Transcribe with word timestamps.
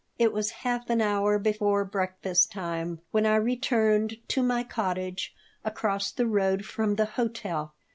It 0.17 0.33
was 0.33 0.49
half 0.65 0.89
an 0.89 0.99
hour 0.99 1.37
before 1.37 1.85
breakfast 1.85 2.51
time 2.51 3.01
when 3.11 3.27
I 3.27 3.35
returned 3.35 4.17
to 4.29 4.41
my 4.41 4.63
cottage 4.63 5.35
across 5.63 6.11
the 6.11 6.25
road 6.25 6.65
from 6.65 6.95
the 6.95 7.05
hotel. 7.05 7.75